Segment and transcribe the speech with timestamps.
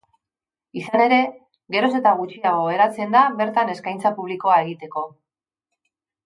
[0.79, 1.19] Izan ere,
[1.75, 5.07] geroz eta gutxiago geratzen da bertan eskaintza publikoa egiteko.